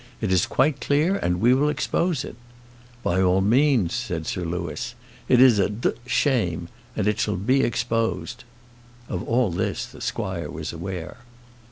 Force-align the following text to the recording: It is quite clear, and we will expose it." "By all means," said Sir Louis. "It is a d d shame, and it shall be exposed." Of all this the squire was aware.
It 0.19 0.31
is 0.31 0.47
quite 0.47 0.81
clear, 0.81 1.15
and 1.15 1.39
we 1.39 1.53
will 1.53 1.69
expose 1.69 2.25
it." 2.25 2.35
"By 3.03 3.21
all 3.21 3.39
means," 3.39 3.93
said 3.93 4.25
Sir 4.25 4.43
Louis. 4.43 4.95
"It 5.29 5.39
is 5.39 5.59
a 5.59 5.69
d 5.69 5.89
d 5.91 5.95
shame, 6.07 6.69
and 6.95 7.05
it 7.07 7.19
shall 7.19 7.35
be 7.37 7.61
exposed." 7.61 8.43
Of 9.07 9.21
all 9.21 9.51
this 9.51 9.85
the 9.85 10.01
squire 10.01 10.49
was 10.49 10.73
aware. 10.73 11.17